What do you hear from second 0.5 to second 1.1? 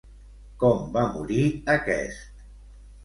Com va